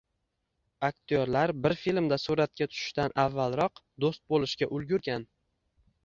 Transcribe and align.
Aktyorlar 0.87 1.51
bir 1.65 1.75
filmda 1.81 2.17
suratga 2.23 2.67
tushishdan 2.71 3.13
avvalroq 3.25 3.81
do‘st 4.05 4.23
bo‘lishga 4.33 4.69
ulgurgan 4.79 5.27